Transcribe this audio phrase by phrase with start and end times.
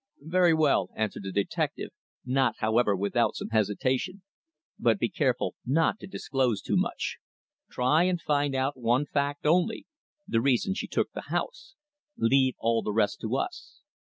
[0.25, 1.91] "Very well," answered the detective,
[2.25, 4.23] not, however, without some hesitation.
[4.79, 7.17] "But be careful not to disclose too much.
[7.69, 9.85] Try and find out one fact only
[10.27, 11.75] the reason she took the house.
[12.17, 13.81] Leave all the rest to us."